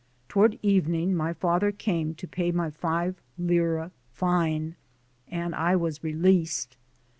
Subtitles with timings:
[0.27, 4.75] Toward evening my father came to pay my five lire fine,
[5.27, 6.75] and I was re leased.